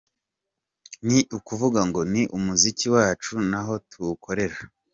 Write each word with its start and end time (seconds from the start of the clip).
Ni 1.07 1.19
ukuvuga 1.37 1.79
ngo 1.89 2.01
ni 2.13 2.23
umuziki 2.37 2.85
wacu 2.93 3.33
n’aho 3.49 3.73
tuwukorera. 3.89 4.57